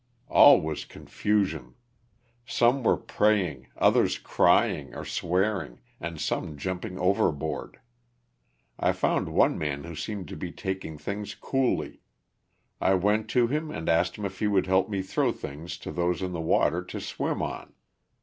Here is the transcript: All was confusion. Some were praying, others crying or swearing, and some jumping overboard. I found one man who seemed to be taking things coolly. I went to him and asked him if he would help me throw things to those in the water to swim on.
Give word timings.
All 0.29 0.59
was 0.59 0.83
confusion. 0.83 1.75
Some 2.43 2.81
were 2.83 2.97
praying, 2.97 3.67
others 3.77 4.17
crying 4.17 4.95
or 4.95 5.05
swearing, 5.05 5.79
and 5.99 6.19
some 6.19 6.57
jumping 6.57 6.97
overboard. 6.97 7.79
I 8.79 8.93
found 8.93 9.29
one 9.29 9.59
man 9.59 9.83
who 9.83 9.93
seemed 9.95 10.27
to 10.29 10.35
be 10.35 10.51
taking 10.51 10.97
things 10.97 11.35
coolly. 11.35 12.01
I 12.81 12.95
went 12.95 13.29
to 13.29 13.45
him 13.45 13.69
and 13.69 13.87
asked 13.87 14.15
him 14.17 14.25
if 14.25 14.39
he 14.39 14.47
would 14.47 14.65
help 14.65 14.89
me 14.89 15.03
throw 15.03 15.31
things 15.31 15.77
to 15.77 15.91
those 15.91 16.23
in 16.23 16.31
the 16.31 16.41
water 16.41 16.83
to 16.85 16.99
swim 16.99 17.43
on. 17.43 17.73